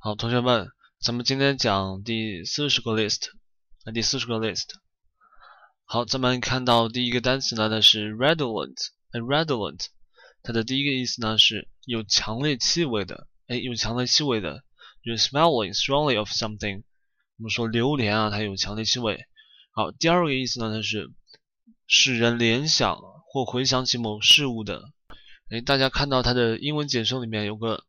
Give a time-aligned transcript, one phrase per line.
[0.00, 0.68] 好，同学们，
[1.00, 3.30] 咱们今天讲第四十个 list，
[3.82, 4.66] 啊，第四十个 list。
[5.86, 9.86] 好，咱们看到第一个单词呢，它是 redolent，redolent，
[10.44, 14.62] 它的第一个意思呢是有强烈气味的，哎，有强烈气味的，
[15.04, 16.84] 就是 smelling strongly of something。
[17.38, 19.26] 我们说榴莲啊，它有强烈气味。
[19.72, 21.10] 好，第二个意思呢，它是
[21.88, 23.00] 使人联想
[23.32, 24.92] 或回想起某事物的。
[25.50, 27.84] 哎，大家看到它的英文简称里面有个。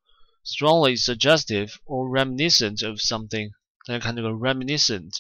[0.50, 3.52] Strongly suggestive or reminiscent of something。
[3.86, 5.12] 大家看这个 reminiscent，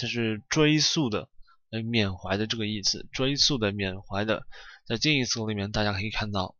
[0.00, 1.28] 它是追溯的，
[1.70, 4.46] 哎，缅怀的这个意思，追溯的、缅怀的。
[4.86, 6.56] 在近义词里面，大家可以看到，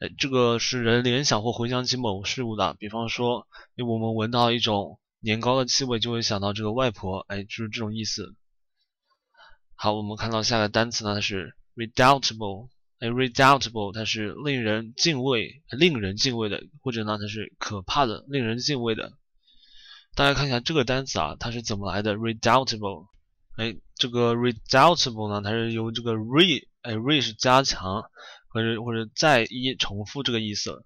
[0.00, 2.74] 哎，这个是人联想或回想起某事物的。
[2.74, 3.46] 比方说，
[3.76, 8.34] 我们闻到一种年糕的气味，就会想到这个外婆，哎，就是这种意思。
[9.74, 12.68] 好，我们看到下个单词呢，是 redoubtable。
[13.00, 19.12] 哎，redoubtable，它是令人敬畏、令人敬畏的，或者呢，它是可怕的、令人敬畏的。
[20.16, 23.06] 大家看一下这个单词啊，它是怎么来的？redoubtable，
[23.56, 28.02] 哎，这个 redoubtable 呢，它是由这个 re，哎，re 是加强
[28.48, 30.84] 或者或者再一重复这个意思，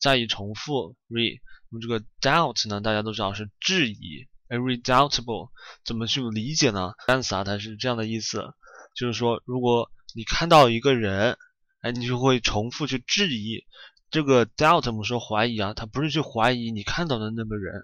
[0.00, 1.38] 再一重复 re。
[1.70, 5.50] 那么这个 doubt 呢，大家都知道是质疑，哎，redoubtable
[5.84, 6.94] 怎么去理解呢？
[7.06, 8.54] 单词啊，它是这样的意思，
[8.96, 11.36] 就是说如果你看到一个人，
[11.80, 13.64] 哎，你就会重复去质疑
[14.10, 17.82] 这个 doubt，我们说怀疑啊，他不是去怀疑你看到的那个人，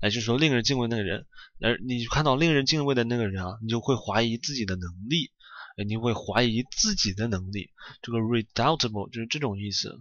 [0.00, 1.24] 哎，就是说令人敬畏那个人，
[1.60, 5.30] 而你看到令人敬畏的那个人啊，你就会怀疑自己的能力，
[5.76, 7.70] 哎，你会怀疑自己的能力，
[8.02, 9.96] 这个 redoubtable 就是这种意思。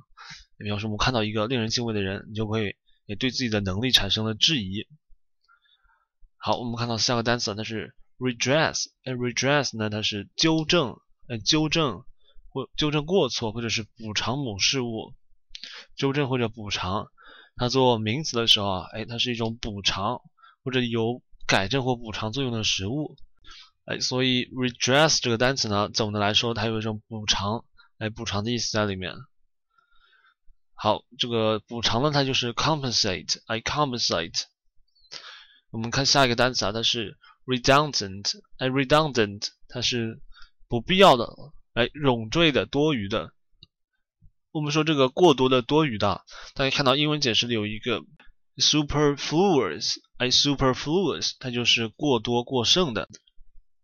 [0.58, 4.88] 比方说，我们看到一个令人敬畏的人，你就会也对自己的能力产生了质疑。
[6.38, 10.98] 好，我们看到下个单词，它是 redress，哎，redress 呢，它是纠正。
[11.30, 12.06] 呃，纠正
[12.50, 15.14] 或纠正过错，或者是补偿某事物，
[15.95, 17.11] 纠正或者补偿，
[17.58, 20.22] 它做名词的时候啊，哎，它是一种补偿
[20.64, 23.17] 或者有改正或补偿作用的食物，
[23.83, 27.66] 哎，所以 redress 这个单词呢，总的来说它有一种补偿，
[27.98, 29.14] 哎，补偿的意思在里面。
[30.76, 34.43] 好，这个补偿呢，它就是 compensate，哎，compensate。
[35.71, 40.21] 我们看下一个单词啊，它是 redundant，哎，redundant，它是。
[40.67, 41.33] 不必要的，
[41.73, 43.32] 哎，冗赘的、多余的。
[44.52, 46.23] 我们说这个过多的、多余的，
[46.55, 48.02] 大家看到英文解释里有一个
[48.58, 53.08] superfluous，哎，superfluous，它就是过多、过剩的。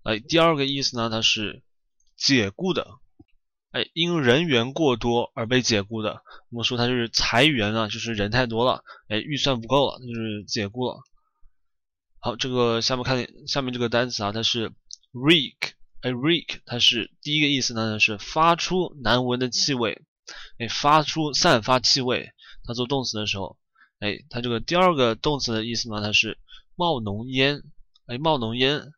[0.03, 1.61] 哎，第二个意思呢，它是
[2.17, 2.87] 解雇的，
[3.71, 6.23] 哎，因人员过多而被解雇的。
[6.49, 10.99] 我们说它就是裁员啊，就是人太多了，哎，预算不够了，就是解雇了。
[12.19, 14.71] 好，这个下面看下面这个单词啊，它是
[15.11, 15.73] reek。
[16.03, 20.01] 哎，reek，它是第一个意思呢，是发出难闻的气味，
[20.59, 22.33] 哎，发出散发气味。
[22.65, 23.57] 它做动词的时候，
[23.99, 26.37] 哎，它这个第二个动词的意思呢，它是
[26.75, 27.63] 冒浓烟，
[28.07, 28.91] 哎，冒浓烟。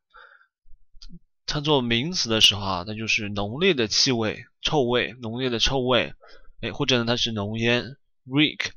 [1.45, 6.15] 它做名词的时候啊，它就是浓烈的气味、臭味，浓烈的臭味，
[6.61, 8.71] 哎，或者呢，它是浓烟，reek。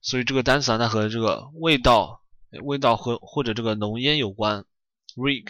[0.00, 2.22] 所以这个单词啊，它和这个味道，
[2.62, 4.64] 味道和或者这个浓烟有关
[5.16, 5.48] ，reek。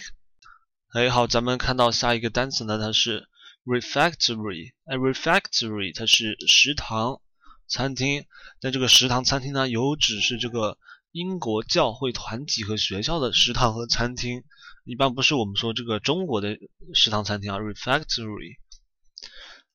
[0.94, 3.27] 哎，好，咱们看到下一个单词呢，它是
[3.65, 4.75] refectory。
[4.84, 7.21] 哎，refectory 它是食堂、
[7.66, 8.25] 餐厅。
[8.60, 10.78] 但这个食堂、餐厅呢，有指是这个
[11.10, 14.44] 英国教会团体和学校的食堂和餐厅，
[14.84, 16.56] 一般不是我们说这个中国的
[16.94, 17.59] 食堂、餐厅啊。
[17.59, 18.59] refectory。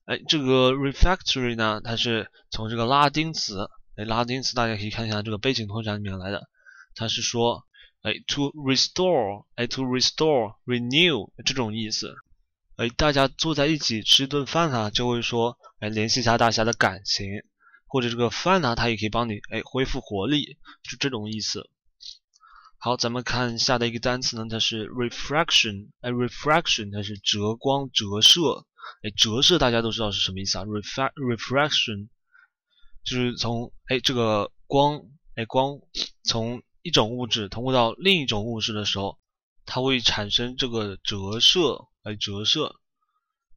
[0.06, 6.48] 哎，这个 refectory 呢，它是从这个拉丁词，哎，拉丁词大家可以看一下这个背景拓展里面来的，
[6.94, 7.66] 它是说。
[8.02, 12.14] 哎，to restore，哎，to restore，renew 这种意思。
[12.76, 17.26] 哎，大家坐在一起吃顿饭啊，就会说，哎，联系一下大家的感情，
[17.86, 21.68] 或者这个饭呢，它也可以帮你，哎，恢复活力，就这种意思。
[22.78, 28.64] 好，咱们看下的一个单词呢，它是 refraction，哎，refraction 它是折光、折射，
[29.02, 32.08] 哎，折射大家都知道是什么意思啊？refraction
[33.04, 35.02] 就是从，哎，这个光，
[35.34, 35.78] 哎，光
[36.24, 36.62] 从。
[36.82, 39.18] 一种物质通过到另一种物质的时候，
[39.66, 42.74] 它会产生这个折射，来折射。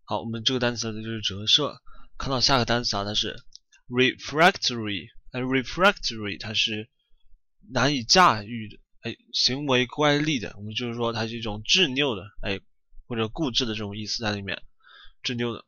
[0.03, 1.81] 好，我们这个单词呢就是折射。
[2.17, 3.41] 看到下个单词啊，它是
[3.87, 6.89] refractory，哎，refractory 它是
[7.71, 10.53] 难以驾驭的，哎，行为乖戾的。
[10.57, 12.59] 我们就是说它是一种执拗的，哎，
[13.07, 14.61] 或者固执的这种意思在里面，
[15.21, 15.63] 执拗的。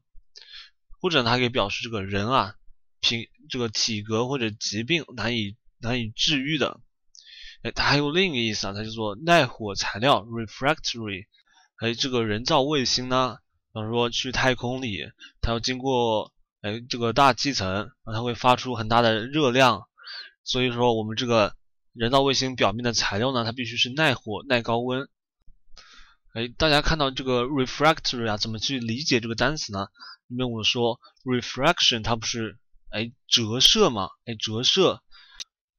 [1.00, 2.56] 或者它可以表示这个人啊，
[3.00, 6.82] 凭这个体格或者疾病难以难以治愈的。
[7.66, 11.26] 哎，它还有另一个意思啊，它叫做耐火材料 （refractory）。
[11.78, 13.40] 哎，这个人造卫星呢，
[13.74, 15.00] 比方说去太空里，
[15.42, 16.32] 它要经过
[16.62, 19.82] 哎这个大气层，它会发出很大的热量，
[20.44, 21.56] 所以说我们这个
[21.92, 25.10] 人造卫星表面的材料呢，它必须是耐火、耐高温。
[26.36, 29.88] 哎，大家看到这个 refractory 啊，怎么去理解这个单词呢？
[30.28, 32.60] 因为我说 refraction 它不是
[32.92, 35.02] 哎折射嘛，哎折射，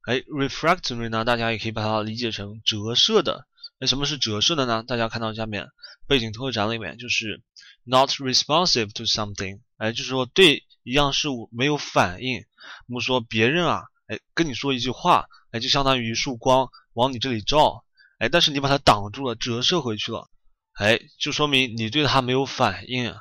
[0.06, 3.44] 哎 refractory 呢，大家也可以把它理解成折射的。
[3.80, 4.84] 那什么是折射的呢？
[4.86, 5.66] 大家看到下面
[6.06, 7.42] 背景拓展里面就是
[7.82, 12.44] not responsive to something，哎，就是说对一样事物没有反应。
[12.86, 17.84] 我们说别人啊，哎，跟你说一句话，哎，就相当于一束光往你这里照，
[18.18, 20.30] 哎，但是你把它挡住了，折射回去了，
[20.74, 23.12] 哎，就说明你对它没有反应，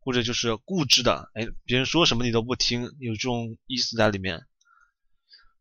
[0.00, 4.46] 或者就是固执的，哎，别人说什么你都不听，有这种意思在里面。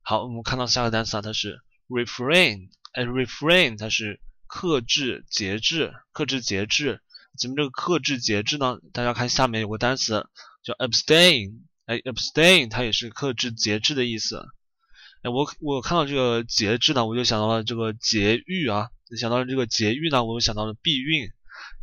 [0.09, 4.19] 好，我们看到下个单词啊，它是 refrain，哎，refrain 它是。
[4.47, 7.03] 克制、节制、克制、节制，
[7.37, 8.79] 咱们这个克制、节制呢？
[8.91, 10.25] 大家看下面有个单词
[10.63, 14.43] 叫 abstain，哎，abstain 它也是克制、节制的意思。
[15.21, 21.29] 哎，我我看到这个节制呢，我就想到了这个节育啊，想到了这个节育呢，我又想到了避孕，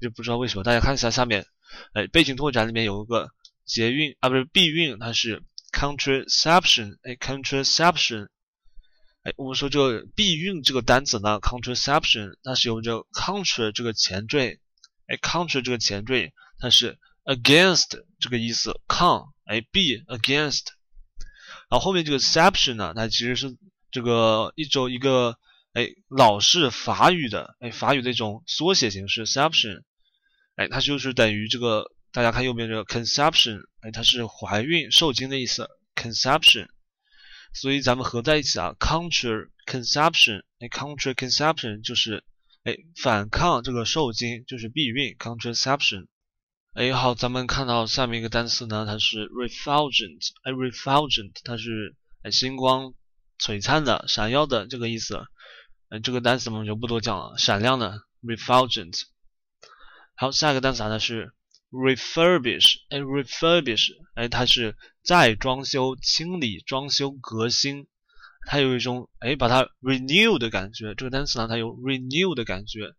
[0.01, 0.65] 就不知道为什么。
[0.65, 1.47] 大家看一下下面，
[1.93, 3.31] 哎，背景拓展里面有一个
[3.65, 5.45] 节孕啊，不是避孕，它是
[5.77, 8.29] contraception，哎，contraception。
[9.25, 14.59] 哎，我们说这个避孕这个单词呢，contraception，它是由这个 contra 这个前缀，
[15.07, 20.69] 哎，contra 这个前缀，它是 against 这个意思，con，哎，be against，
[21.69, 23.57] 然后后面这个 ception 呢，它其实是
[23.91, 25.37] 这个一种一个
[25.73, 29.83] 哎老式法语的哎法语的一种缩写形式，ception，
[30.55, 36.67] 哎，它就是等于这个大家看右边这个 conception，哎，它是怀孕受精的意思，conception。
[37.55, 42.25] 所以咱们合在一起啊，counter conception，哎，counter conception 就是
[42.65, 46.09] 哎反抗这个受精，就是避孕，contraception。
[46.73, 52.93] 哎，好，咱们看到下面一个单词呢，它是 refulgent，哎，refulgent 它是哎星光
[53.39, 55.23] 璀璨的、闪耀的这个意思。
[55.91, 59.03] 哎，这个单词我们就不多讲了，闪亮的 refulgent。
[60.17, 61.33] 好，下一个单词呢是。
[61.71, 67.87] refurbish，哎，refurbish，哎，它是再装修、清理、装修、革新，
[68.47, 70.95] 它有一种哎，把它 renew 的感觉。
[70.95, 72.93] 这个单词呢，它有 renew 的感觉。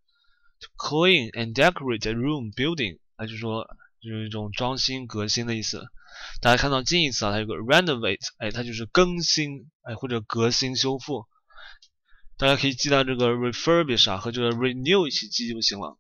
[0.76, 3.68] clean and decorate a room building，哎，就是说
[4.02, 5.86] 就是一种装新、革新的意思。
[6.42, 11.26] 大家看到近义词啊，它有个 renovate，哎，它就是更新，哎，或者革新、修复。
[12.38, 15.98] 大家可以记到这个 refurbish 啊和这个 renew 一起记就行了。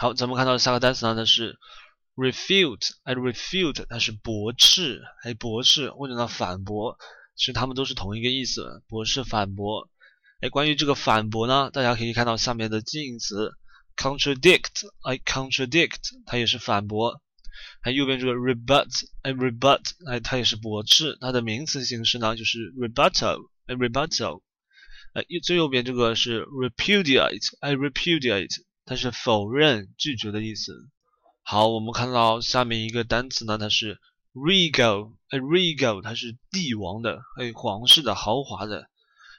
[0.00, 1.58] 好，咱们看到下个单词呢，它是
[2.16, 6.96] refute，哎，refute 它是驳斥，哎，驳斥或者呢反驳，
[7.36, 9.90] 其实它们都是同一个意思，驳斥、反驳。
[10.40, 13.52] 哎，关于这个反驳呢，大家可以看到下面的近义词
[13.94, 17.20] contradict，哎，contradict 它也是反驳。
[17.82, 18.88] 还右边这个 rebut，
[19.20, 24.40] 哎，rebut，哎，它也是驳斥，它的名词形式呢就是 rebuttal，哎，rebuttal。
[25.12, 28.62] 哎，最右边这个是 repudiate，哎，repudiate。
[28.90, 30.74] 它是否认、拒绝的意思。
[31.42, 34.00] 好，我们看到下面一个单词呢，它是
[34.34, 38.90] regal，哎，regal，它是帝王的，哎，皇室的、豪华的。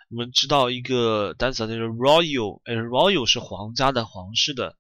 [0.09, 4.77] 我们知道一个单词，就是 royal，哎，royal 是皇家的、皇室的。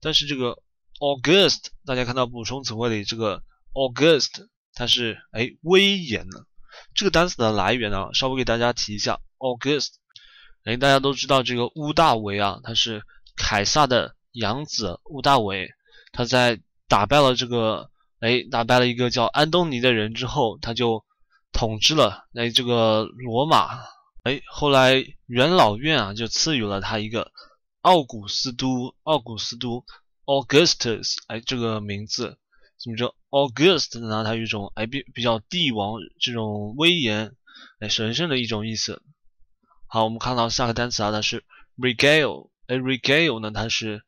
[0.00, 0.60] 但是这个
[0.98, 6.44] August，大家看到补充词汇里这个 August，它是哎威严的。
[6.92, 9.90] 这个单词的来源呢，稍微给大家提一下 August，
[10.64, 13.04] 哎，大家都知道这个屋大维啊，它是。
[13.38, 15.70] 凯撒的养子屋大维，
[16.12, 17.90] 他在打败了这个
[18.20, 21.04] 哎，打败了一个叫安东尼的人之后，他就
[21.52, 23.78] 统治了哎这个罗马。
[24.24, 27.30] 哎，后来元老院啊就赐予了他一个
[27.80, 29.84] 奥古斯都，奥古斯都
[30.26, 32.36] Augustus 哎这个名字。
[32.82, 34.24] 怎么着 August 呢？
[34.24, 37.34] 它有一种哎比比较帝王这种威严
[37.80, 39.02] 哎神圣的一种意思。
[39.86, 41.44] 好，我们看到下个单词啊，它是
[41.76, 42.50] regale。
[42.68, 43.50] 哎，regale 呢？
[43.50, 44.04] 它是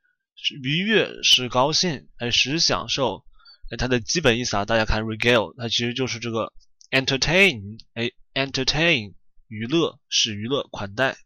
[0.63, 3.25] 愉悦，是高兴，哎，使享受。
[3.71, 6.53] 哎，它的基本意思啊，大家看 regale，它其实就是这个
[6.91, 9.15] entertain，哎，entertain，
[9.49, 11.17] 娱乐，使娱乐，款待。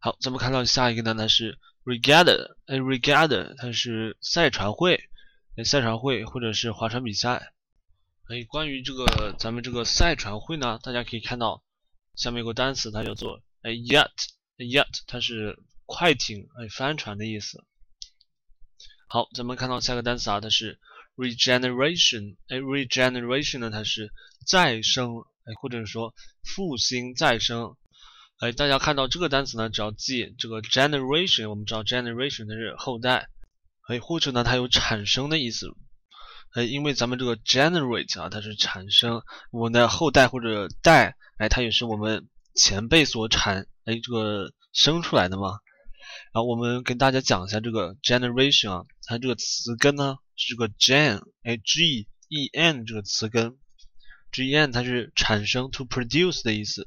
[0.00, 5.00] 好，咱们看到下一个呢，它是 regatta，哎，regatta，它是赛船会，
[5.56, 7.52] 哎，赛船会或者是划船比赛。
[8.28, 11.62] 哎，关于这个咱们这个赛船会呢，大家可以看到
[12.16, 15.56] 下面有个单词，它叫做哎 yacht，yacht，它是。
[15.86, 17.64] 快艇，哎，帆船的意思。
[19.08, 20.78] 好，咱们看到下个单词啊，它是
[21.16, 24.12] regeneration，哎，regeneration 呢，它是
[24.46, 26.12] 再生，哎，或者说
[26.42, 27.76] 复兴、再生。
[28.38, 33.28] 哎，大家看到这个单词呢，只要记这个 generation，我们知道 generation 它是后代，
[33.88, 35.68] 哎，或者呢，它有产生的意思。
[36.52, 45.60] 哎，因为咱们这个 generate 啊，它是产生，我的后代或者代，哎，它也是我们前辈所产哎这个生出来的嘛。
[46.36, 53.56] 然后我们跟大家讲一下这个 generation 啊，它这个词根呢是这个 gen 哎 g e n 这个词根
[54.32, 56.84] ，g e n 它是产生 to produce 的意思。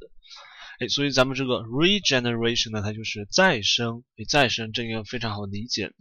[0.79, 5.93] 哎，所以咱们这个 regeneration 呢，它就是再生，哎，再生这个非常好理解。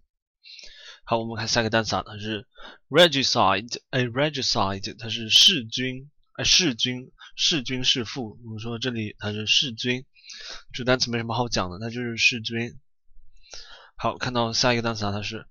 [1.06, 2.46] 好，我们看下一个单词啊，它是
[2.90, 8.38] regicide，哎，regicide 它是弑君，哎，弑君，弑君弑父。
[8.44, 10.04] 我们说这里它是弑君，
[10.74, 12.78] 这个单词没什么好讲的，它就是弑君。
[13.98, 15.46] 好，看到下一个单词啊，它是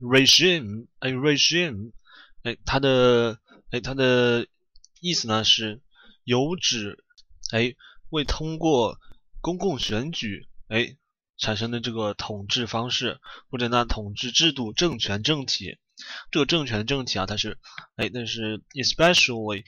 [0.00, 1.92] regime，哎，regime，
[2.42, 3.38] 哎，它的，
[3.70, 4.46] 哎，它的
[5.00, 5.80] 意思呢是
[6.24, 7.02] 有指，
[7.50, 7.74] 哎。
[8.10, 9.00] 未通过
[9.40, 10.96] 公共选举，哎，
[11.36, 13.18] 产生的这个统治方式，
[13.50, 15.78] 或者呢统治制度、政权政体，
[16.30, 17.58] 这个政权政体啊，它是，
[17.96, 19.64] 哎，那是 especially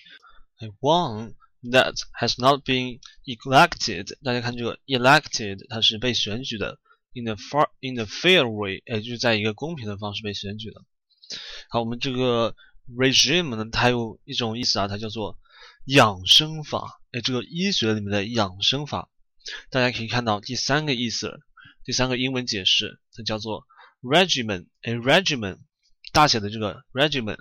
[0.78, 4.16] one that has not been elected。
[4.22, 6.78] 大家看这个 elected，它是被选举的
[7.16, 10.84] ，in the far in the fair way，哎，就是在一个公平的方式被选举的。
[11.70, 12.54] 好，我们这个
[12.94, 15.38] regime 呢，它有一种意思啊，它叫做
[15.86, 17.00] 养生法。
[17.12, 19.08] 哎，这个医学里面的养生法，
[19.70, 21.40] 大家可以看到第三个意思，
[21.82, 23.64] 第三个英文解释，它叫做
[24.02, 25.58] regimen，哎，regimen，
[26.12, 27.38] 大写的这个 regimen，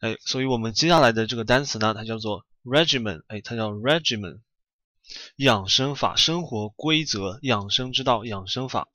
[0.00, 4.40] 哎，所以我们接下来的这个单词呢，它叫做 regimen，哎，它叫 regimen，
[5.36, 8.88] 养生法，生活规则，养生之道，养生法。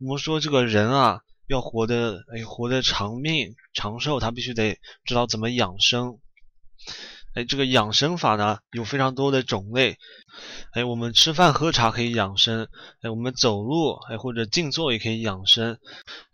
[0.00, 6.18] 我们说这个人啊，要活得哎，活得长命长寿，他必须得知道怎么养生。
[7.34, 9.98] 哎，这个养生法呢有非常多的种类。
[10.72, 12.68] 哎，我们吃饭喝茶可以养生。
[13.02, 15.78] 哎，我们走路哎或者静坐也可以养生。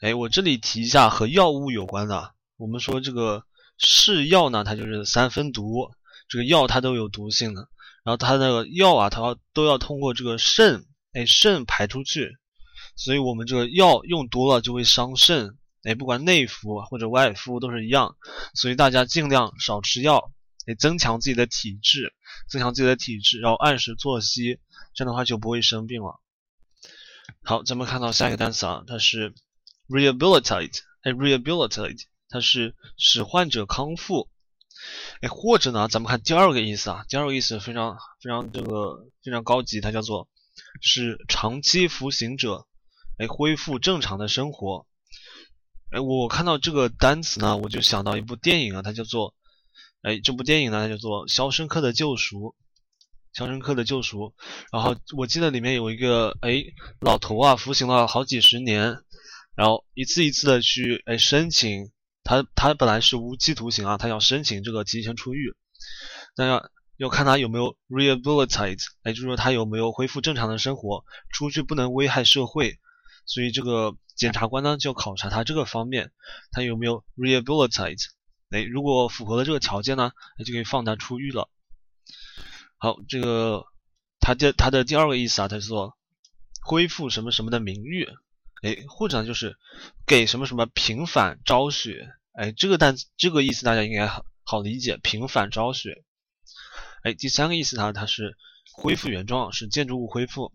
[0.00, 2.34] 哎，我这里提一下和药物有关的。
[2.56, 3.44] 我们说这个
[3.78, 5.90] 是药呢，它就是三分毒。
[6.28, 7.68] 这个药它都有毒性的。
[8.04, 12.36] 然后它那个药啊，它要都要通过这个肾哎肾排出去。
[12.96, 15.58] 所以我们这个药用多了就会伤肾。
[15.84, 18.16] 哎，不管内服或者外敷都是一样。
[18.54, 20.32] 所以大家尽量少吃药。
[20.64, 22.14] 哎增强自己的体质，
[22.48, 24.60] 增强自己的体质，然后按时作息，
[24.94, 26.20] 这样的话就不会生病了。
[27.42, 29.34] 好，咱们看到下一个单词啊，它是
[29.88, 34.30] rehabilitate，哎，rehabilitate，它是使患者康复。
[35.20, 40.28] 哎，或者呢，咱们看第二个意思啊，第二个意思非常非常这个非常高级，它叫做
[40.80, 42.66] 是长期服刑者，
[43.18, 44.86] 哎，恢复正常的生活。
[45.90, 49.34] 哎，我看到这个单词呢，我就想到一部电影啊，它叫做。
[50.04, 52.38] 哎，这部电影呢叫做《肖申克的救赎》，
[53.32, 54.18] 《肖申克的救赎》。
[54.72, 56.60] 然后我记得里面有一个哎
[56.98, 58.96] 老头啊，服刑了好几十年，
[59.54, 61.91] 然后一次一次的去哎申请，
[62.24, 65.54] 他他本来是无期徒刑啊，他要申请这个提前出狱，
[66.36, 72.78] 那要要看他有没有 rehabilitate，哎，就是说他有没有恢复正常的生活，出去不能危害社会，
[73.26, 76.12] 所以这个检察官呢就考察他这个方面，
[76.52, 78.04] 他有没有 rehabilitate。
[78.50, 81.48] 哎，如果符合了这个条件呢，那就可以放他出狱了。
[82.76, 83.64] 好，这个
[84.20, 85.96] 他的他的第二个意思啊，他说
[86.60, 88.06] 恢复什么什么的名誉，
[88.62, 89.56] 哎，或者呢就是
[90.06, 96.02] 给什么什么平反昭雪，哎，这个单词这个意思大家应该好好理解，平反昭雪。
[97.02, 98.36] 哎，第三个意思呢，它是
[98.72, 100.52] 恢复原状，是建筑物恢复。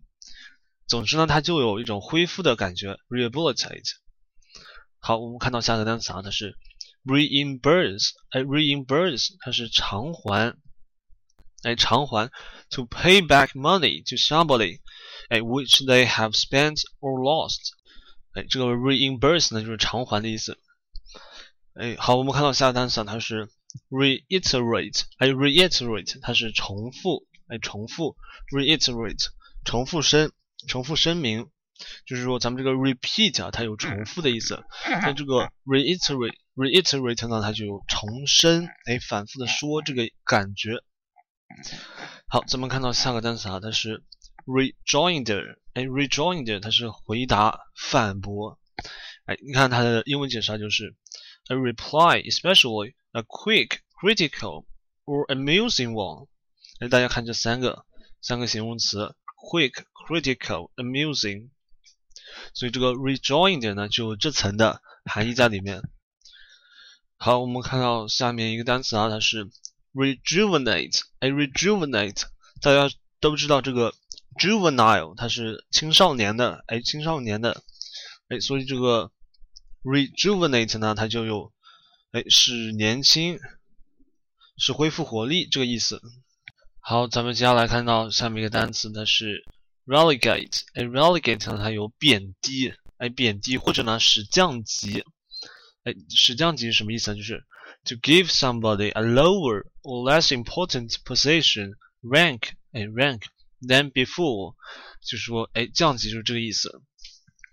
[0.87, 3.91] 总之呢，它就有一种恢复的感觉，rehabilitate。
[4.99, 6.57] 好，我们看到下个单词啊，它是。
[7.05, 10.57] reimburse，哎，reimburse 它是偿还，
[11.63, 12.29] 哎，偿还
[12.69, 14.81] ，to pay back money to somebody，
[15.29, 17.76] 哎，which they have spent or lost，
[18.37, 20.59] 哎，这个 reimburse 呢就是偿还的意思。
[21.73, 23.49] 哎，好，我们看到下个单词啊它是
[23.89, 28.15] reiterate，哎，reiterate 它是重复，哎，重复
[28.51, 29.25] ，reiterate
[29.65, 30.31] 重复声，
[30.67, 31.49] 重复声明，
[32.05, 36.35] 就是说咱们这个 repeat 啊，它有重复的意思，那这个 reiterate。
[36.55, 40.81] reiterate 呢，它就有重申，哎，反复的说这个感觉。
[42.27, 44.03] 好，咱们看到下个单词啊，它是
[44.47, 48.57] rejoinder，哎，rejoinder 它是回答、反驳。
[49.25, 50.95] 哎，你看它的英文解释啊，就是
[51.49, 54.65] a reply，especially a quick, critical
[55.05, 56.27] or amusing one。
[56.79, 57.85] 哎，大家看这三个
[58.23, 59.15] 三个形容词
[59.51, 61.51] ，quick, critical, amusing。
[62.55, 65.83] 所以这个 rejoinder 呢，就这层的含义在里面。
[67.17, 69.47] 好，我们看到下面一个单词啊，它是
[69.93, 71.01] rejuvenate。
[71.19, 72.23] 哎，rejuvenate，
[72.61, 73.93] 大家都知道这个
[74.37, 77.63] juvenile 它是青少年的，哎，青少年的，
[78.29, 79.11] 哎，所以这个
[79.83, 81.51] rejuvenate 呢，它就有
[82.11, 83.39] 哎使年轻，
[84.57, 86.01] 使恢复活力这个意思。
[86.79, 89.43] 好，咱们接下来看到下面一个单词，它是
[89.85, 90.61] relegate。
[90.73, 95.03] 哎，relegate 呢，它有贬低，哎，贬低或者呢使降级。
[95.83, 97.17] 哎，使降级是什么意思呢？
[97.17, 97.45] 就是
[97.85, 103.21] to give somebody a lower or less important position, rank, 哎，rank
[103.61, 104.55] than before，
[105.01, 106.81] 就是说，哎，降级就是这个意思。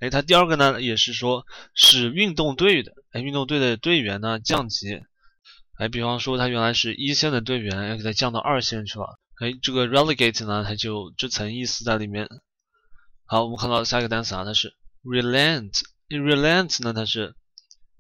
[0.00, 5.00] 哎，它第二个呢，也是说使运动队的，哎，运动队的队员呢降级。
[5.76, 9.18] 哎，比方说他原来是一线的队员，要给他降到二线去了。
[9.40, 12.28] 哎，这个 relegate 呢，它就这层意思在里面。
[13.24, 15.82] 好，我们看到下一个单词啊，它是 relent。
[16.08, 17.34] relent 呢，它是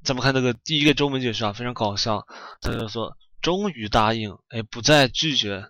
[0.04, 2.24] 咱们看这个第一个中文解释啊，非常搞笑。
[2.60, 5.66] 它就说终于答应，哎，不再拒绝。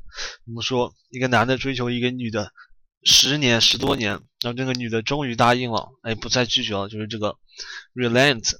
[0.46, 2.52] 我们说一个男的追求一个女的
[3.02, 7.36] 十年十多年，然后这个女的终于答应了，哎，不再拒绝了，就是这个
[7.92, 8.52] relent。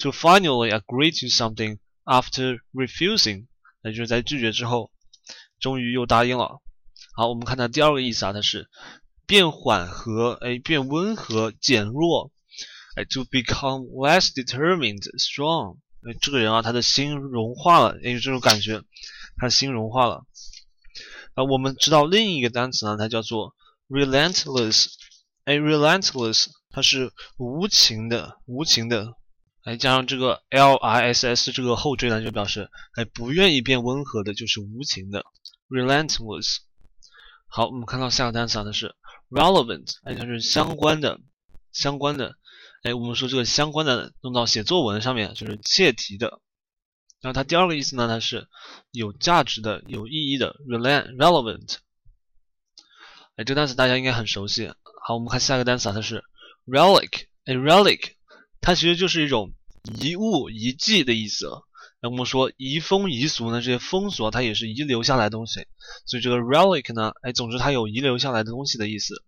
[0.00, 3.46] To finally agree to something after refusing，
[3.82, 4.90] 那就是在拒绝之后。
[5.60, 6.60] 终于又答应了。
[7.14, 8.68] 好，我们看它第二个意思啊，它是
[9.26, 12.32] 变缓和，哎，变温和、减弱，
[12.96, 15.76] 哎，to become less determined, strong。
[16.02, 18.82] 哎，这个人啊，他的心融化了，哎，这种感觉，
[19.36, 20.24] 他的心融化了。
[21.34, 23.54] 啊，我们知道另一个单词呢，它叫做
[23.88, 24.86] relentless。
[25.44, 29.14] 哎，relentless，它是无情的，无情的。
[29.64, 35.24] 哎，加上这个 l i s s 这个后缀呢，就表示哎，不愿意变温和的，就是无情的。
[35.68, 36.58] relentless。
[37.46, 38.94] 好，我们看到下个单词啊，它是
[39.30, 41.20] relevant，哎，它是相关的，
[41.72, 42.36] 相关的。
[42.82, 46.40] 哎，我们说这个相关的用到写作文上面就是切题的。
[47.20, 48.48] 然后它第二个意思呢，它是
[48.90, 51.76] 有价值的、有意义的，relent relevant。
[53.36, 54.72] 哎，这个单词大家应该很熟悉。
[55.04, 56.24] 好，我们看下一个单词啊，它是
[56.66, 58.12] relic，哎，relic，
[58.62, 59.52] 它其实就是一种
[60.00, 61.46] 遗物、遗迹的意思。
[62.00, 63.60] 那我们说遗风遗俗呢？
[63.60, 65.66] 这些风俗它也是遗留下来的东西，
[66.06, 69.22] 所以这个 relic 呢，哎，总之它有遗留下来的东西的意思。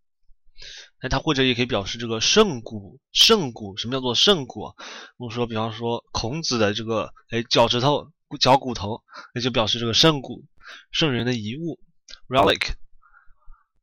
[1.00, 4.75] 哎，它或者也可以表示这个圣骨，圣骨什么叫做圣骨？
[5.17, 8.10] 我们说，比方说孔子的这个哎脚趾头、
[8.41, 9.02] 脚骨头，
[9.34, 10.45] 那就表示这个圣骨，
[10.91, 11.78] 圣人的遗物
[12.28, 12.73] relic。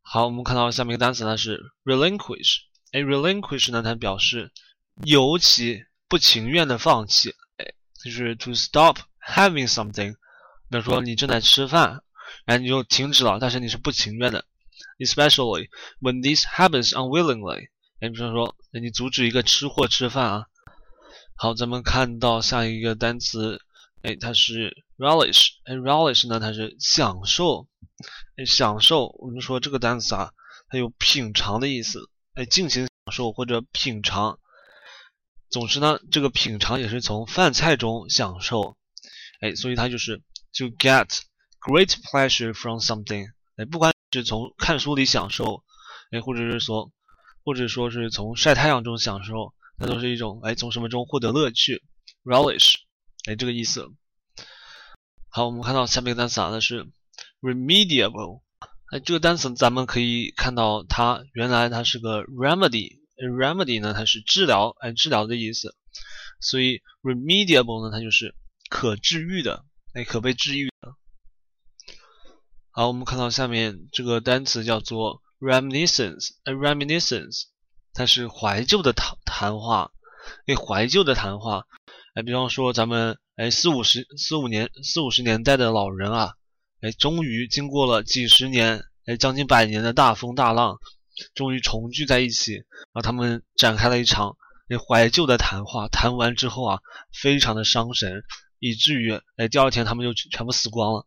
[0.02, 2.62] 好，我们看到下面一个单词呢是 relinquish。
[2.92, 4.52] 哎，relinquish 呢，它表示
[5.04, 7.36] 尤其不情愿的放弃。
[8.02, 10.14] 就是 to stop having something，
[10.70, 12.02] 比如说你正在吃饭，
[12.46, 14.46] 然后你就停止了，但是你是不情愿的
[15.00, 15.70] ，especially
[16.02, 17.70] when this happens unwillingly。
[18.00, 20.46] 哎，比如说你阻止一个吃货吃饭啊。
[21.36, 23.62] 好，咱们看到下一个单词，
[24.02, 25.52] 哎，它是 relish。
[25.64, 27.68] 哎，relish 呢，它是享受，
[28.36, 29.08] 哎，享受。
[29.20, 30.32] 我们说这个单词啊，
[30.68, 34.38] 它有品尝的意思，哎，尽情享受或者品尝。
[35.50, 38.78] 总之呢，这个品尝也是从饭菜中享受，
[39.42, 40.18] 哎，所以它就是
[40.54, 41.22] to get
[41.62, 45.64] great pleasure from something，哎，不管是从看书里享受，
[46.12, 46.92] 哎，或者是说，
[47.44, 51.84] 或者说是从晒太阳中享受，那都是一种哎从什么中获得乐趣
[52.24, 52.76] ，relish，
[53.28, 53.88] 哎，这个意思。
[55.30, 56.88] 好，我们看到下面一个单词啊，那是
[57.42, 58.42] remediable，
[58.92, 62.98] 哎，这个单词咱们可以看到它原来它是个 remedy。
[63.20, 65.76] remedy 呢，它是治疗，哎，治疗的意思，
[66.40, 68.34] 所以 remediable 呢，它就是
[68.70, 70.96] 可治愈的，哎，可被治愈的。
[72.80, 77.48] 好，我们看到下面这个单词叫做 reminiscence，哎，reminiscence，
[77.92, 79.92] 它是怀旧的谈谈话，
[80.48, 81.66] 哎，怀旧的谈话，
[82.14, 86.36] 哎，比方说咱们，哎，四五十四五年四五十年代的老人啊，
[86.80, 90.78] 哎，终于经过了几十年，哎，将近百年的大风大浪。
[91.36, 92.64] 终于重聚在一起，然
[92.94, 94.38] 后他们展开了一场
[94.70, 95.90] 那怀旧的谈话。
[95.90, 96.80] 谈完之后啊，
[97.12, 98.24] 非常的伤神，
[98.60, 101.06] 以至于哎，第二天他们就全部死光了。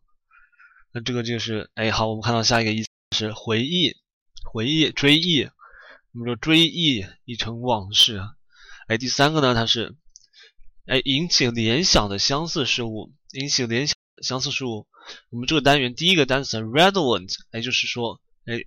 [0.93, 3.97] 那这个就是哎，好，我们看到下一个意思是回忆，
[4.45, 5.43] 回忆，追忆。
[5.43, 8.21] 我们说追忆已成往事。
[8.87, 9.95] 哎，第三个呢，它是
[10.85, 14.87] 哎引起联想的相似事物，引起联想相似事物。
[15.31, 18.61] 我们这个单元第一个单词 relevant，哎，就是说哎。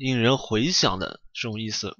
[0.00, 1.96] 引人回想的这种意思。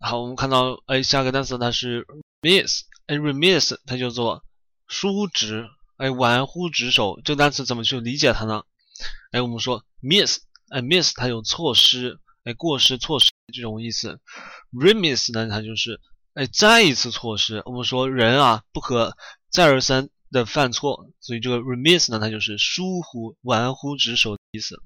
[0.00, 2.04] 好，我们看到，哎，下个单词它是
[2.42, 4.44] miss，哎，remiss，它叫做
[4.88, 5.68] 疏直，
[6.04, 7.18] 哎，玩忽职守。
[7.24, 8.62] 这个单词怎么去理解它呢？
[9.32, 14.20] 哎，我们说 miss，哎，miss 它有错失，哎，过失、错失这种意思。
[14.70, 15.98] remiss 呢，它就是
[16.34, 17.62] 哎，再一次错失。
[17.64, 19.16] 我们说人啊，不可
[19.48, 24.82] 再而三的犯错，所以这个 remiss 呢，它就是疏忽、玩忽职守的意思。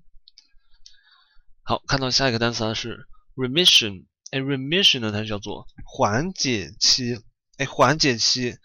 [1.65, 7.21] 好，看到下一个单词呢是 remission，哎，remission 呢它叫做缓解期，
[7.57, 8.57] 哎，缓解期，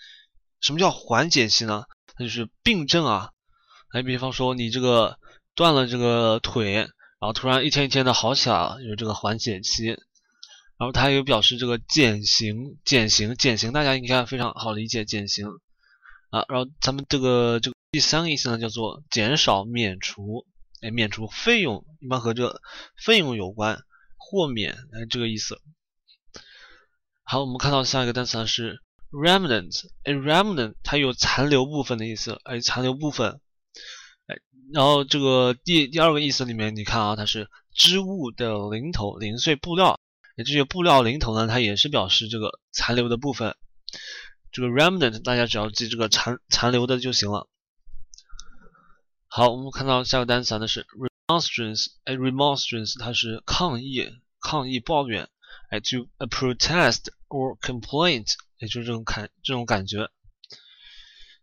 [0.62, 1.86] 什么叫缓解期呢？
[2.16, 3.32] 它就是病症啊，
[3.92, 5.18] 哎，比方说你这个
[5.56, 6.90] 断了这个腿，然
[7.22, 9.98] 后突然一天一天的好起来了，有这个缓解期。
[10.76, 15.48] 然后它有表示这个减刑，减刑，减刑，大家应该非常好理解，减刑
[16.30, 16.44] 啊。
[16.50, 20.46] 然后咱们这个这个第三个意思呢，叫做减少、免除，
[20.82, 22.60] 哎，免除费用，一般和这
[22.98, 23.84] 费用有关，
[24.18, 25.62] 豁免，哎，这个意思。
[27.24, 28.82] 好，我们看到下一个单词呢是
[29.14, 33.40] remnant，哎，remnant 它有残留部分的意思，哎，残留部分，
[34.28, 34.36] 哎，
[34.74, 40.00] 然后这个第第二个意思里面，你看啊，它是织物的零头，零碎布料。
[40.36, 43.56] 那这些布料零头呢，它也是表示这个残留的部分。
[44.52, 47.48] 这个 remnant 大家只要记这个残残留的就行了。
[49.28, 50.88] 好，我们看到下个单词呢是
[51.28, 55.30] remonstrance，哎，remonstrance 它是抗议、抗议、抱怨，
[55.70, 60.10] 哎，to a protest or complaint，也就是这种感这种感觉。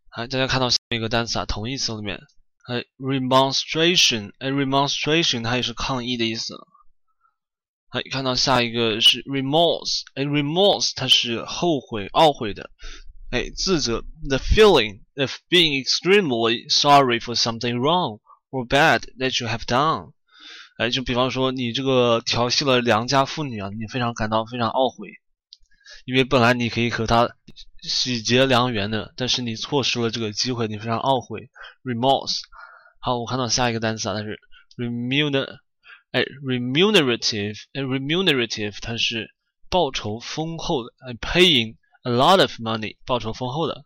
[0.08, 2.18] 好，大家看到下一个单词啊，同义词里面，
[2.66, 6.54] 哎，remonstration，哎，remonstration 它也是抗议的意思。
[7.90, 12.70] 好，看到下一个是 remorse，哎，remorse 它是后悔、懊悔的，
[13.30, 20.12] 哎，自责，the feeling of being extremely sorry for something wrong or bad that you have done，
[20.78, 25.10] 哎，就比方说你这个调戏了良家妇女啊，你非常感到非常懊悔，
[26.10, 27.36] 因为本来你可以和他
[27.82, 31.50] 喜结良缘的，但是你错失了这个机会，你非常懊悔
[31.84, 32.40] ，remorse。
[32.98, 34.40] 好，我看到下一个单词啊，它是
[34.76, 35.58] remuner。
[36.10, 39.32] 哎，remunerative，哎，remunerative，它是
[39.68, 43.84] 报酬丰厚的，哎，paying a lot of money，报酬丰厚的。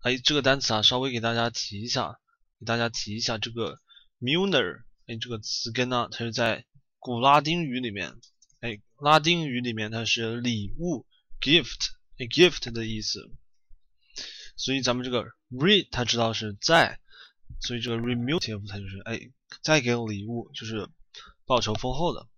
[0.00, 2.16] 哎，这个单词啊，稍微给大家提一下，
[2.60, 3.78] 给大家提一下这个
[4.22, 6.64] muner，哎，这个词根呢，它是在
[6.98, 8.14] 古拉丁语里面，
[8.60, 11.04] 哎，拉丁语里面它是礼物
[11.42, 13.30] ，gift，哎，gift 的意思。
[14.56, 16.98] 所以咱们这个 re，它知道是在，
[17.60, 19.20] 所以这个 remunitive 它就是哎，
[19.62, 20.88] 再给礼物，就是。
[21.44, 22.28] 报酬丰厚的。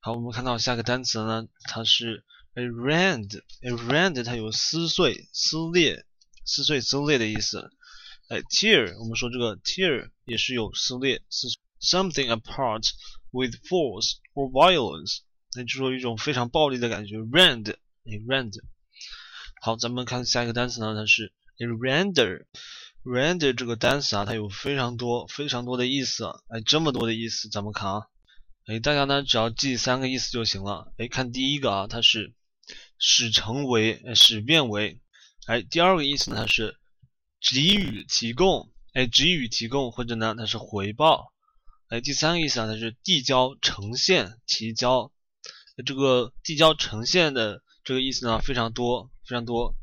[0.00, 6.06] 好，我们看到下个单词呢，它是 a rend，a rend 它有撕碎、撕裂、
[6.44, 7.70] 撕碎、撕裂的意思。
[8.28, 11.46] 哎，tear，我们说这个 tear 也是有撕裂、撕
[11.80, 12.90] something apart
[13.30, 15.18] with force or violence，
[15.54, 17.18] 那就说一种非常暴力的感觉。
[17.18, 17.76] rend，
[18.18, 18.54] ，rend。
[19.62, 22.46] 好，咱们看下一个单词呢，它是 a render。
[23.02, 26.24] render 这个单词啊，它有非常多、非常多的意思。
[26.48, 28.06] 哎，这么多的意思，咱们看啊。
[28.66, 30.92] 哎，大家呢只要记三个意思就行了。
[30.98, 32.34] 哎，看第一个啊，它是
[32.98, 35.00] 使成为、使变为。
[35.46, 36.76] 哎，第二个意思呢，它是
[37.40, 38.70] 给予、提供。
[38.92, 41.32] 哎，给予、提供，或者呢，它是回报。
[41.88, 45.10] 哎，第三个意思啊，它是递交、呈现、提交。
[45.86, 49.74] 这个递交、呈现的这个意思呢，非常多，非常多。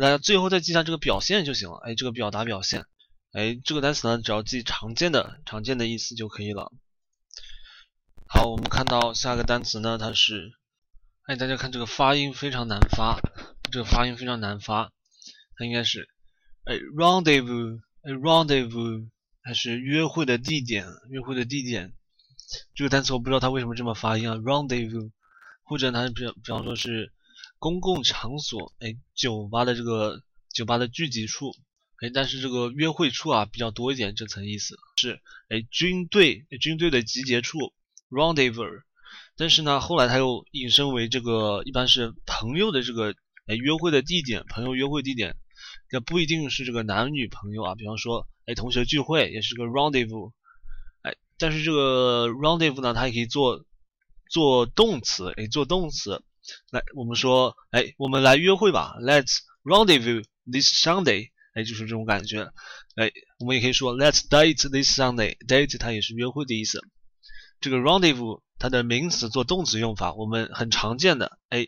[0.00, 1.78] 大家最后再记下这个表现就行了。
[1.82, 2.86] 哎，这个表达表现，
[3.32, 6.72] 哎，这个单词呢，只要记常见的、常见的意思就可以了。
[8.28, 10.52] 好，我们看到下个单词呢，它是，
[11.24, 13.18] 哎，大家看这个发音非常难发，
[13.72, 14.92] 这个发音非常难发，
[15.56, 16.08] 它应该是，
[16.64, 19.08] 哎，rendezvous，哎，rendezvous，
[19.42, 21.92] 它是约会的地点，约会的地点。
[22.74, 25.10] 这个单词我不知道它为什么这么发音啊，rendezvous，
[25.64, 27.12] 或者它比比方说是。
[27.58, 31.52] 公共场所，哎，酒吧的这个酒吧的聚集处，
[32.00, 34.76] 哎，但是这个约会处啊比较多一点，这层意思。
[34.96, 37.58] 是，哎，军队军队的集结处
[38.10, 38.82] ，rendezvous，
[39.36, 43.14] 但是呢，后来它又引申为这个一般是朋友的这个
[43.46, 45.36] 哎约会的地点，朋友约会地点，
[45.90, 50.32] 那不一定是这个男女朋友啊，比方说哎同学聚会也是个 rendezvous，
[51.02, 53.64] 哎，但是这个 rendezvous 呢，它也可以做
[54.30, 56.22] 做动词，哎，做动词。
[56.70, 62.50] 来，我们说，哎，我们来约会吧，Let's rendezvous this Sunday，哎，就是这种感觉，
[62.96, 66.80] 哎，我们也可以说 Let's date this Sunday，date 它也是约会的意思。
[67.60, 71.66] 这个 rendezvous 它的名词做动词用法，我们很常见的，哎，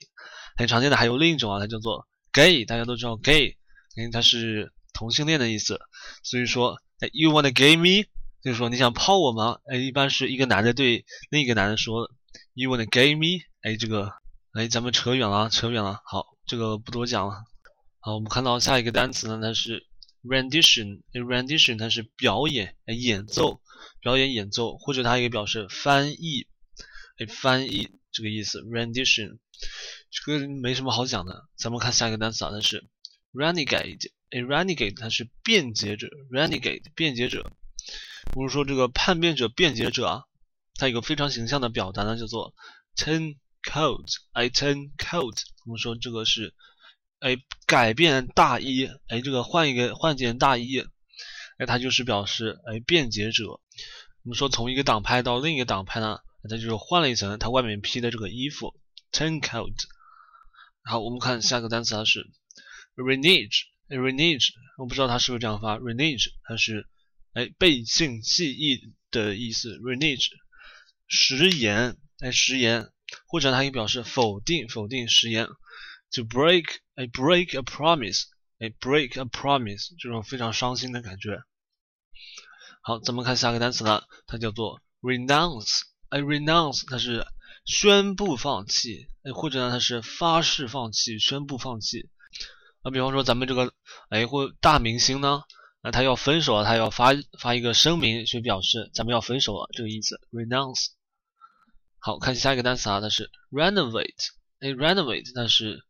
[0.57, 3.57] 很常见的还有另一种啊，它叫做 gay，大家都知道 gay，
[3.97, 5.81] 因为它是同性恋的意思，
[6.23, 8.09] 所以说，哎，You wanna gay me？
[8.43, 9.59] 就是说你想泡我吗？
[9.67, 12.11] 哎，一般是一个男的对另一个男的说
[12.55, 13.45] ，You wanna gay me？
[13.63, 14.20] 哎，这个。
[14.53, 16.03] 哎，咱们扯远了，扯远了。
[16.05, 17.45] 好，这个不多讲了。
[18.01, 19.87] 好，我们看到下一个单词呢，它是
[20.25, 21.03] rendition。
[21.13, 23.61] rendition 它是表演、演奏、
[24.01, 26.49] 表演、演奏，或者它也表示翻译。
[27.19, 28.61] 哎，翻译这个意思。
[28.63, 29.39] rendition
[30.11, 31.45] 这个没什么好讲的。
[31.57, 32.89] 咱们看下一个单词啊，它是
[33.33, 34.11] renegade。
[34.31, 36.09] 哎，renegade 它是辩解者。
[36.33, 37.53] renegade 辩解者。
[38.35, 40.25] 我们说这个叛变者、辩解者啊，
[40.75, 42.53] 它有个非常形象的表达呢，叫做
[42.97, 43.37] turn。
[43.63, 45.43] Coat，I turn coat。
[45.67, 46.55] 我们说这个是，
[47.19, 50.81] 哎，改变大衣，哎，这个换一个换件大衣，
[51.59, 53.47] 哎，它就是表示哎，便捷者。
[54.23, 56.19] 我们说从一个党派到另一个党派呢，
[56.49, 58.75] 它就是换了一层它外面披的这个衣服
[59.13, 59.77] ，turncoat。
[60.83, 62.31] 好，我们看下个单词，它是
[62.97, 66.89] renege，renege，我不知道它是不是这样发，renege，它是
[67.35, 70.29] 哎背信弃义的意思，renege，
[71.07, 72.91] 食言，哎食言，
[73.27, 75.47] 或者它可以表示否定，否定食言
[76.13, 78.25] ，to break，哎 break a promise，
[78.59, 81.43] 哎 break a promise，这种非常伤心的感觉。
[82.83, 87.27] 好，咱们看下个单词呢，它叫做 renounce，哎，renounce 它是
[87.65, 92.09] 宣布放弃，哎，或者呢它是发誓放弃，宣布放弃。
[92.83, 93.75] 啊，比方说咱们这个，
[94.09, 95.43] 哎，或大明星呢，
[95.83, 100.87] 那他要分手了，他要发发一个声明去表示咱们要分手了，这个意思，renounce。
[102.01, 104.29] 好看下一个单词啊，它是 renovate，
[104.61, 105.85] 哎，renovate 它是。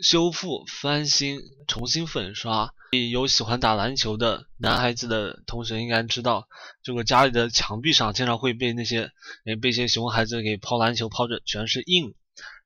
[0.00, 2.72] 修复、翻新、重新粉刷。
[3.10, 6.46] 有喜欢打篮球的男孩子的同学应该知道，
[6.84, 9.10] 这个家里的墙壁上经常会被那些
[9.44, 12.14] 诶被一些熊孩子给抛篮球抛着全是印，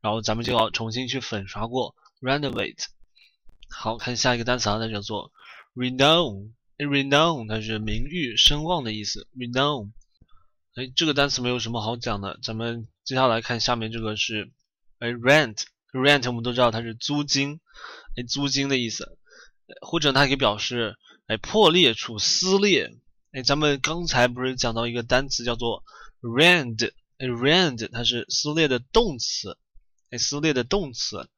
[0.03, 2.85] 然后咱们就要重新去粉刷过，renovate。
[3.71, 5.33] 好看下一个单词啊，它叫做
[5.75, 6.51] renown。
[6.77, 9.27] renown 它是名誉、声望的意思。
[9.35, 9.93] renown。
[10.75, 14.51] 哎，这个单词没有什么好讲的，咱们接下来看下面这个是
[15.01, 15.65] 哎 rent。
[15.93, 17.61] rent 我们都知道它是租金，
[18.17, 19.19] 哎，租金的意思，
[19.83, 22.91] 或者它可以表示哎破裂处撕裂，
[23.33, 25.85] 哎，咱们刚才不是讲到一个单词叫做
[26.23, 29.59] rend，哎，rend 它是撕裂的动词，
[30.09, 31.29] 哎，撕裂的动词，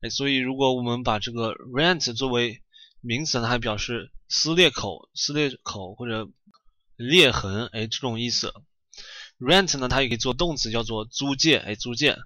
[0.00, 2.62] 哎，所以如果我们把这个 rent 作为
[3.02, 6.30] 名词，它还表示撕裂口、撕裂口或者
[6.96, 8.54] 裂痕，哎，这种意思。
[9.40, 12.18] Rent 呢，它也可以做动词，叫做租借，哎，租借。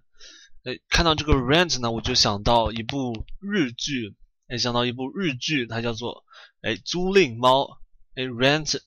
[0.64, 4.16] 哎，看到这个 rent 呢，我就想到一部日剧，
[4.48, 6.24] 哎，想到一部日剧，它叫做
[6.62, 7.78] 哎租赁猫，
[8.14, 8.80] 哎 rent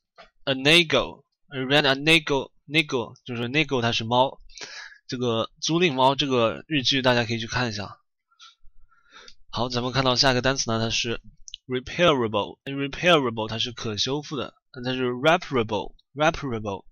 [0.44, 4.40] a nego，rent a nego，nego 就是 nego 它是猫，
[5.08, 8.00] 这个租赁猫这个日剧大家可以去看一下。
[9.50, 11.22] 好，咱们看到下一个单词呢，它是
[11.68, 16.87] repairable，repairable 它是可修复的，它是 repairable，reparable。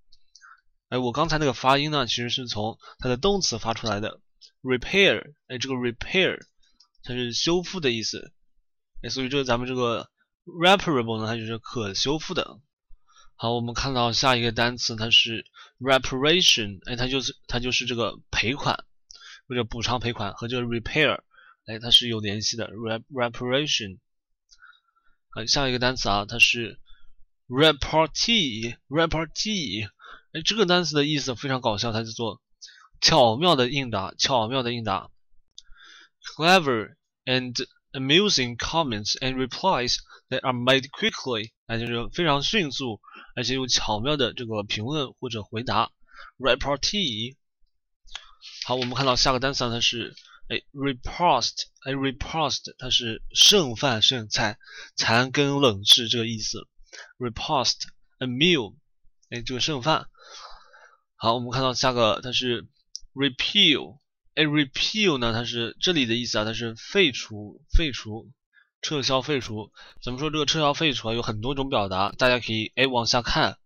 [0.89, 4.21] 哎，我刚才那个发音呢，其实是从它的动词发出来的。
[4.61, 6.39] repair，哎，这个 repair
[7.03, 8.33] 它是修复的意思，
[9.03, 10.09] 哎，所以这个咱们这个
[10.45, 12.59] reparable 呢，它就是可修复的。
[13.35, 15.45] 好，我们看到下一个单词，它是
[15.79, 18.85] reparation，哎，它就是它就是这个赔款
[19.47, 21.19] 或者补偿赔款，和这个 repair，
[21.67, 22.69] 哎，它是有联系的。
[22.71, 23.99] reparation，
[25.29, 26.79] 好，下一个单词啊，它是
[27.47, 29.89] repartee，repartee，
[30.35, 32.41] 哎，这个单词的意思非常搞笑，它叫做
[32.99, 35.09] 巧妙的应答，巧妙的应答。
[36.35, 37.55] Clever and
[37.93, 42.99] amusing comments and replies that are made quickly，那就是非常迅速
[43.37, 45.89] 而且又巧妙的这个评论或者回答。
[46.37, 47.37] Repartee。
[48.65, 50.13] 好，我们看到下个单词它是
[50.49, 51.53] 哎 repast，
[51.85, 54.57] 哎 repast，它是剩饭剩菜、
[54.97, 56.67] 残羹冷炙这个意思。
[57.19, 58.75] Repast，a meal，
[59.29, 60.09] 哎这个剩饭。
[61.25, 62.67] 好，我们看到下个它是。
[63.15, 63.97] repeal，
[64.35, 65.33] 哎，repeal 呢？
[65.33, 68.29] 它是这里的意思啊，它是废除、废除、
[68.81, 69.71] 撤销、废除。
[70.03, 71.13] 怎么说这个撤销、废除啊？
[71.15, 73.57] 有很多种表达，大家可以哎往下看。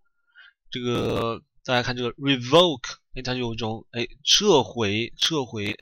[0.70, 5.76] 这个大家看这个 revoke，哎，它有一种哎撤回、撤回、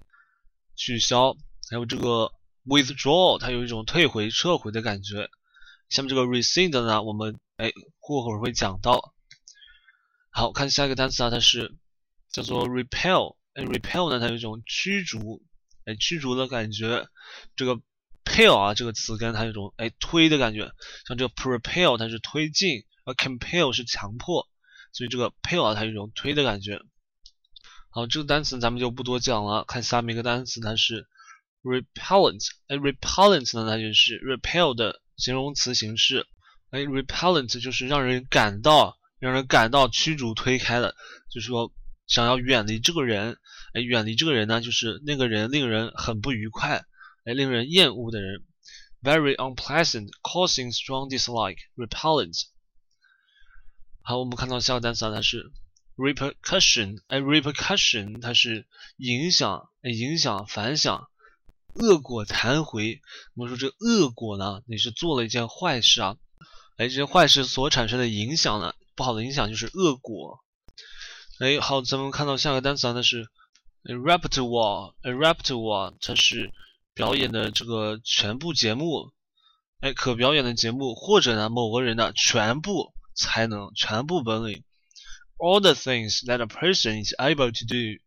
[0.75, 1.35] 取消。
[1.69, 2.31] 还有这个
[2.65, 5.29] withdraw，它有一种退回、撤回的感觉。
[5.89, 9.13] 下面这个 rescind 呢，我们哎过会儿会讲到。
[10.37, 11.75] 好看下一个单词啊，它是
[12.31, 13.37] 叫做 repel。
[13.53, 15.41] 哎，repel 呢，它有一种驱逐，
[15.85, 17.07] 哎，驱逐的感觉。
[17.55, 17.81] 这个
[18.23, 20.71] pel 啊，这个词根它有一种哎推的感觉，
[21.07, 24.47] 像这个 propel 它是推进，而 compel 是强迫，
[24.93, 26.83] 所以这个 pel 啊，它有一种推的感觉。
[27.89, 31.07] 好，这个单词咱们就不多讲了，看下面一个单词，它是
[31.63, 32.45] repellent。
[32.67, 36.27] 哎，repellent 呢，它就是 repel 的形容词形式。
[36.69, 40.95] 哎，repellent 就是让人感到，让人感到驱逐推开的，
[41.29, 41.71] 就是说。
[42.07, 43.37] 想要远离这个人，
[43.73, 46.85] 哎，远离这个人呢，就是那个人令人很不愉快，
[47.25, 48.45] 哎，令人厌恶的人
[49.03, 52.43] ，very unpleasant, causing strong dislike, repellent。
[54.03, 55.51] 好，我们看到下个单词啊，它是
[55.97, 61.09] repercussion，哎，repercussion 它是影响，哎，影响、反响，
[61.73, 63.01] 恶果弹回。
[63.35, 66.15] 我们说这恶果呢，你是做了一件坏事啊，
[66.77, 70.39] 哎，这些坏事所产生的影响呢，不好的影响就是恶果。
[71.39, 73.27] 哎，好，咱们看到下个单词啊，那是
[73.83, 76.51] repertoire，repertoire，它是
[76.95, 79.11] 表演的这个全部节目，
[79.81, 84.63] 哎，可表演的节目，或者呢某个人的全部才能、全部本领
[85.37, 87.99] all the things that a person is able to do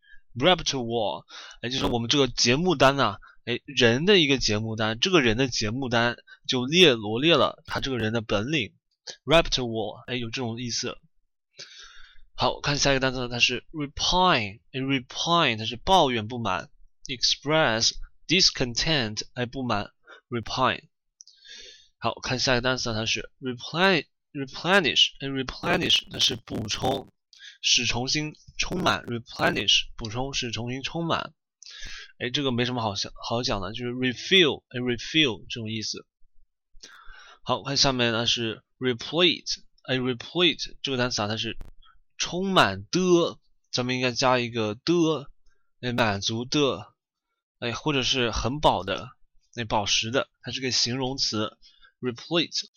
[0.45, 1.23] repertoire，
[1.63, 6.17] 哎，就是我们这个节目单呐、哎，人的一个节目单，这个人的节目单
[6.49, 8.73] 就列罗列了他这个人的本领
[9.25, 10.97] ，repertoire，哎，有这种意思。
[12.35, 16.71] 好，看下一个单词，它是 repine，哎，repine 它是抱怨不满
[17.07, 17.93] ，express
[18.27, 19.91] discontent，哎，不满
[20.31, 20.85] ，repine。
[21.99, 27.13] 好看下一个单词，它是 replenish，replenish，哎，replenish 它是补充，
[27.61, 31.35] 使重新充满，replenish 补充使重新充满。
[32.19, 36.07] 哎，这个没什么好想好讲的，就是 refill，哎，refill 这种意思。
[37.43, 41.57] 好看下面呢是 replete，哎，replete 这个单词啊，它是
[42.17, 43.39] 充满的，
[43.73, 45.31] 咱们应该加一个的，
[45.81, 46.93] 哎，满足的，
[47.59, 49.09] 哎，或者是很饱的，
[49.55, 51.57] 那饱食的，它是个形容词
[52.01, 52.69] ，replete。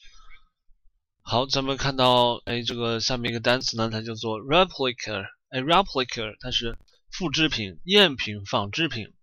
[1.21, 6.77] 好，咱们看到，哎，这个下面一个单词呢，它叫做 replica，哎，replica 它是
[7.11, 9.13] 复制品、赝品、仿制品。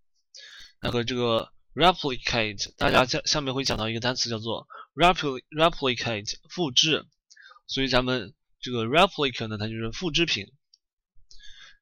[0.81, 7.07] 那和这个 replicate，大家下下面会讲到一个单词叫做 replicate，复制。
[7.67, 10.53] 所以咱们这个 replica 呢，它就是复制品。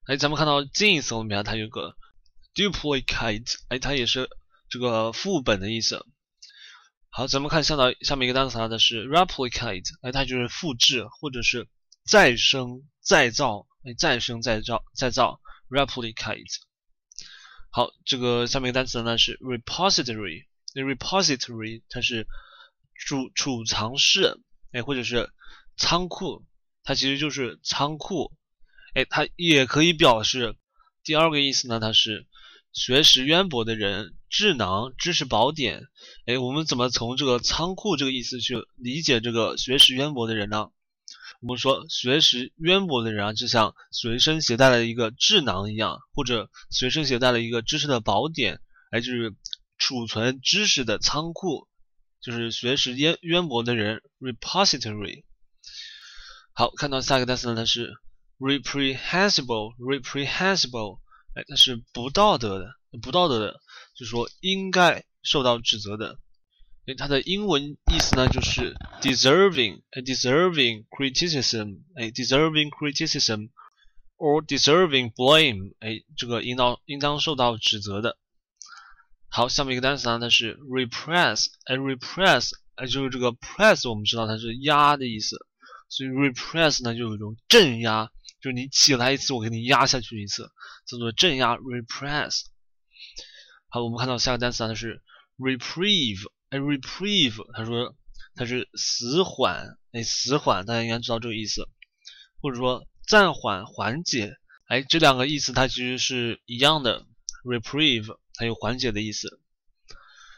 [0.04, 1.96] 哎，咱们看到近义词里面它有个
[2.54, 4.28] duplicate，哎，它也是
[4.68, 6.04] 这个副本的意思。
[7.10, 11.68] 好，咱们看下到下面一个单词它的是 replicate，哎，它就是复制或者是
[12.04, 16.67] 再生、再造，哎，再生、再造、再造 replicate。
[17.78, 22.26] 好，这个下面一个单词呢是 repository，那 repository 它是
[22.96, 24.40] 储储藏室，
[24.72, 25.30] 哎，或者是
[25.76, 26.44] 仓库，
[26.82, 28.32] 它其实就是仓库，
[28.94, 30.56] 哎，它也可以表示
[31.04, 32.26] 第二个意思呢，它是
[32.72, 35.86] 学识渊博的人，智囊、知识宝典，
[36.26, 40.72] 哎，我们怎么从这个仓库这个意思去理解这个学识渊博的人呢？
[41.40, 49.36] 我们说学识渊博的人啊，就像随身携带了一个智囊一样，或者随身携带了一个知识的宝典，哎，就是
[49.76, 51.68] 储存知识的仓库，
[52.20, 55.22] 就是学识渊渊博的人，repository。
[56.52, 57.92] 好，看到下一个单词呢，它是
[58.40, 60.98] reprehensible，reprehensible，
[61.36, 62.66] 哎，它是不道德的，
[63.00, 63.52] 不道德的，
[63.94, 66.18] 就是说应该受到指责的。
[66.94, 78.16] 它的英文意思呢，就是 deserving，哎，deserving criticism，哎，deserving criticism，or deserving blame，哎，这个应当应当受到指责的。
[79.28, 85.36] 好，下面一个单词呢，它是 repress，哎，repress，哎，就是这个 press，我们知道它是压的意思，
[85.90, 90.50] 所以 repress 呢就有一种镇压，就是你起来一次，我给你压下去一次，
[90.86, 92.44] 叫做镇压 repress。
[93.68, 95.02] 好，我们看到下个单词呢，它是
[95.36, 96.24] reprieve。
[96.50, 97.94] 哎，reprieve，他说
[98.34, 101.68] 它是死缓，哎，死缓，大家应该知道这个意思，
[102.40, 107.04] 或者说暂缓、缓解，哎，这两个意思它其实是一样的
[107.44, 109.40] ，reprieve 它有缓解的意思。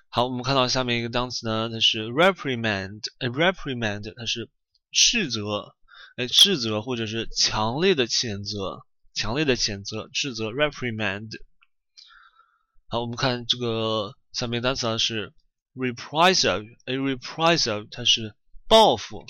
[0.09, 4.51] 好，我们看到下面一个单词呢，它是 reprimand，哎，reprimand 它是
[4.91, 5.77] 斥责，
[6.17, 11.31] 哎，斥责或者是强烈的谴责，强烈的谴责，斥责 reprimand。
[12.89, 15.33] 好，我们看这个下面单词呢是。
[15.75, 18.35] reprisal，哎，reprisal 它是
[18.67, 19.25] 报复，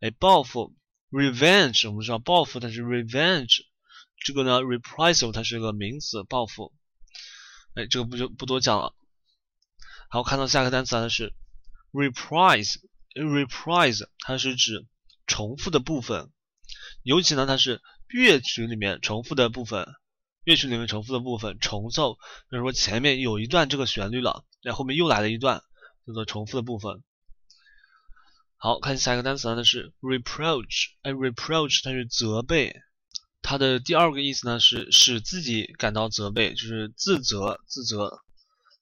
[0.00, 0.74] 哎，报复
[1.10, 3.60] ，revenge 我们知道报复它是 revenge，
[4.24, 6.72] 这个呢 reprisal 它是个名词，报复，
[7.74, 8.94] 哎，这个不就不多讲了。
[10.10, 11.34] 好，看到下个单词啊它是
[11.92, 14.86] reprise，reprise 它是指
[15.26, 16.30] 重复的部分，
[17.02, 19.86] 尤其呢它是乐曲里面重复的部分，
[20.44, 22.14] 乐曲里面重复的部分重奏，
[22.50, 25.62] 比如说前面有一段这个旋律了，然后面又来了一段。
[26.06, 27.02] 叫做重复的部分。
[28.58, 30.92] 好看下一个单词呢，是 reproach。
[31.02, 32.74] 哎，reproach 它是责备，
[33.42, 38.20] 它的第二个意思呢是使自己感到责备，就是自责、自责。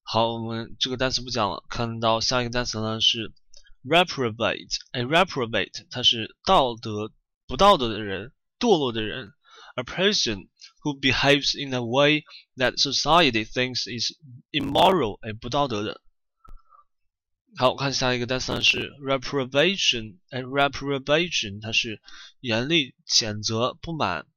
[0.03, 1.65] 好，我们这个单词不讲了。
[1.69, 3.33] 看到下一个单词呢是
[3.83, 4.77] reprobate。
[4.93, 7.11] 哎，reprobate 它是道德
[7.46, 9.33] 不道德的人，堕落的人。
[9.77, 10.51] A person
[10.83, 12.23] who behaves in a way
[12.57, 14.13] that society thinks is
[14.53, 15.19] immoral。
[15.23, 16.01] 哎，不道德的。
[17.58, 22.02] 好，看下一个单词是 reprobation，哎，reprobation 它是
[22.40, 24.27] 严厉谴责、不满，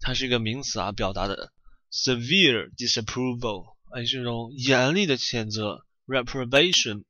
[0.00, 1.52] 它是一个名词啊，表达的
[1.92, 7.04] severe disapproval，哎，这种严厉的谴责 reprobation。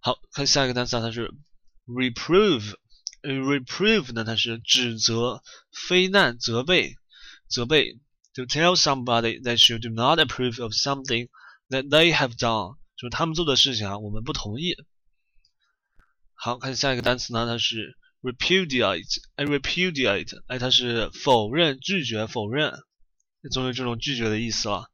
[0.00, 1.32] 好看下一个单词，它是
[1.86, 6.96] reprove，reprove 呢，它是指责、非难、责备、
[7.48, 7.98] 责备，
[8.34, 11.28] to tell somebody that you do not approve of something
[11.70, 12.76] that they have done。
[12.99, 14.75] 就是他们做的事情啊，我们不同意。
[16.33, 22.73] 好看下一个单词呢，它是 repudiate，哎，repudiate，哎，它是否认、拒绝、否认，
[23.51, 24.91] 总有这种拒绝的意思了。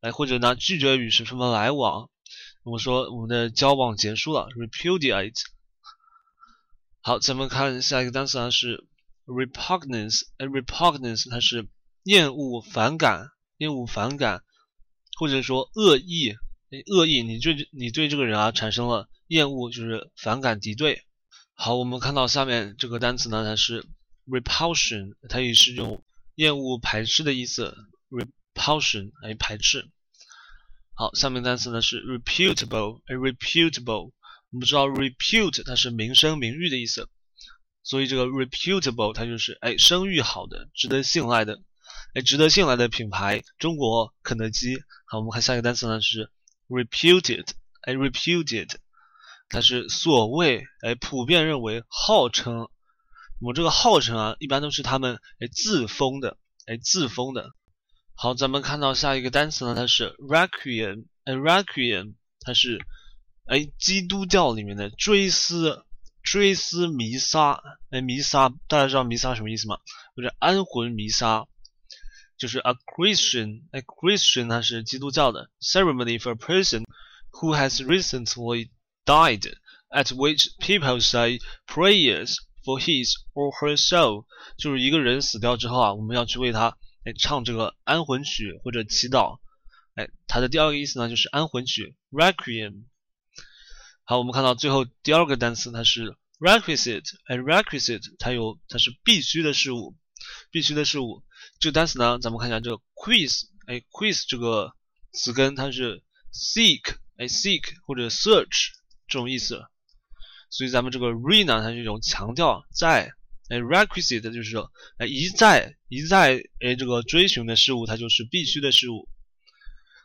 [0.00, 2.08] 哎，或者呢，拒绝与什么来往？
[2.62, 5.42] 我们说我们的交往结束了，repudiate。
[7.02, 8.86] 好，咱们看下一个单词呢是
[9.26, 11.68] repugnance，哎，repugnance 它是
[12.04, 14.42] 厌恶、反感、厌恶、反感，
[15.18, 16.34] 或者说恶意，
[16.86, 21.02] 恶意，你对你对这个人啊产生了厌恶，就是反感、敌对。
[21.54, 23.84] 好，我们看到下面这个单词呢，它是
[24.26, 26.02] repulsion，它也是用
[26.36, 27.76] 厌恶、排斥的意思
[28.08, 29.90] ，repulsion 哎，排斥。
[30.94, 34.12] 好，下面单词呢是 reputable，哎，reputable，
[34.50, 37.08] 我们知道 repute 它是名声、名誉的意思，
[37.82, 41.60] 所以这个 reputable 它就是哎，声誉好的、值得信赖的，
[42.14, 44.78] 哎，值得信赖的品牌，中国肯德基。
[45.06, 46.30] 好，我们看下一个单词呢是
[46.70, 47.48] reputed，
[47.82, 48.76] 哎，reputed。
[49.48, 52.68] 它是所谓哎，普遍认为、号称，
[53.40, 57.50] 我这个号称啊，一般都是他们哎自封的，哎自封的。
[58.14, 62.78] 好，咱们看到下一个单词呢，它是 requiem，哎 requiem，它是
[63.46, 65.84] 哎基督教里面的追思、
[66.22, 67.60] 追思弥撒，
[67.90, 69.78] 哎弥撒，大家知道弥撒什么意思吗？
[70.14, 71.48] 或者安魂弥撒，
[72.39, 76.83] 就是 a Christian，哎 Christian 它是基督教的 ceremony for a person
[77.31, 78.69] who has recently
[79.05, 79.53] died,
[79.89, 84.25] at which people say prayers for his or her soul，
[84.57, 89.39] 就是一个人死掉之后啊，我们要去为他哎唱这个安魂曲或者祈祷。
[89.95, 92.83] 哎，它的第二个意思呢就是安魂曲 requiem。
[94.03, 99.95] 好，我们看到最后第二个单词它是 requisite，哎 requisite 它有它是必须的事物，
[100.51, 101.23] 必须的事物。
[101.60, 104.72] 这个单词呢，咱们看一下这个 quiz，哎 quiz 这个
[105.12, 106.02] 词根它是
[106.32, 108.70] seek，哎 seek 或者 search。
[109.06, 109.60] 这种意思，
[110.50, 113.12] 所以咱们这个 re 呢，它是一种强调在，
[113.48, 119.08] 哎，requisite 就是说，哎，一再一再哎这个追寻的事物，它就是必须的事物。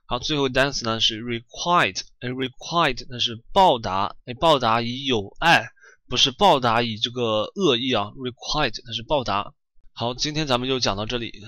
[0.08, 5.70] 好，最后单词呢是 requite，哎，requite 那是报答，哎，报答以友爱，
[6.10, 9.54] 不是报答以这个恶意啊，requite 它是报答。
[9.98, 11.48] 好，今天咱们就讲到这里。